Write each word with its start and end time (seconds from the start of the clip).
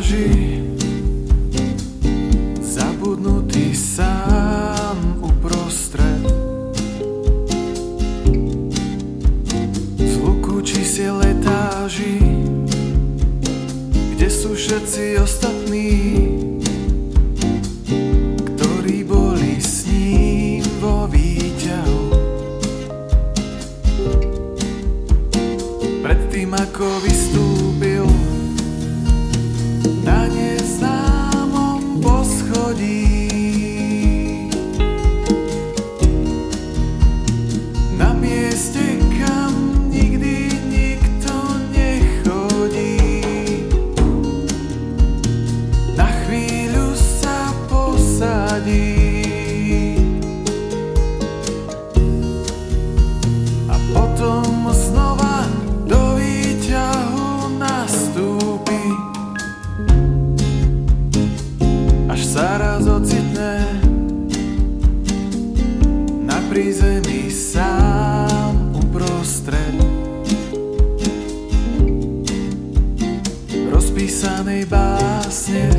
pláži 0.00 0.64
Zabudnutý 2.64 3.76
sám 3.76 5.20
uprostred. 5.20 6.24
Z 10.00 10.14
luku 10.24 10.64
čísiel 10.64 11.20
letáži 11.20 12.16
Kde 14.16 14.28
sú 14.32 14.56
všetci 14.56 15.20
ostatní 15.20 15.92
Ktorí 18.56 19.04
boli 19.04 19.60
s 19.60 19.84
ním 19.84 20.64
vo 20.80 21.04
výťahu. 21.12 22.00
Predtým 26.00 26.50
ako 26.56 26.88
vystúpil 27.04 27.69
poschodí. 32.80 34.48
Na 37.98 38.12
mieste, 38.12 38.80
kam 39.18 39.90
nikdy 39.90 40.48
nikto 40.68 41.32
nechodí. 41.72 42.96
Na 45.96 46.08
chvíľu 46.24 46.96
sa 46.96 47.52
posadí. 47.68 48.99
Až 62.60 62.66
sa 62.68 62.76
raz 62.76 62.86
ocitne 62.92 63.56
na 66.28 66.36
prízemí 66.52 67.32
sám 67.32 68.76
uprostred 68.76 69.80
rozpísanej 73.64 74.68
básne 74.68 75.72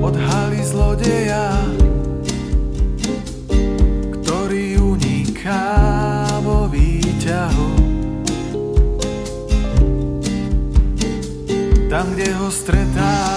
odhalí 0.00 0.64
zlodeja, 0.64 1.52
ktorý 4.24 4.80
uniká 4.80 5.68
vo 6.40 6.64
výťahu. 6.72 7.72
Tam, 11.92 12.08
kde 12.16 12.28
ho 12.40 12.48
stretá 12.48 13.31